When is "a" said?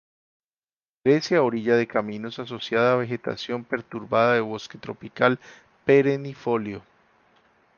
1.35-1.43, 2.93-2.95